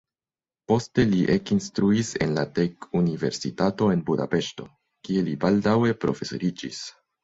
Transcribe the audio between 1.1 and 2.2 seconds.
li ekinstruis